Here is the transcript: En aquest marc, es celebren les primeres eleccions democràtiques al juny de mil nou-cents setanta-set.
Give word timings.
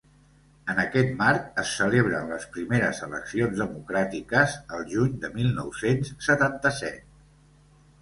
En 0.73 0.79
aquest 0.83 1.11
marc, 1.19 1.43
es 1.63 1.73
celebren 1.81 2.31
les 2.33 2.47
primeres 2.57 3.03
eleccions 3.09 3.63
democràtiques 3.63 4.59
al 4.79 4.85
juny 4.97 5.15
de 5.27 5.35
mil 5.39 5.57
nou-cents 5.63 6.15
setanta-set. 6.33 7.11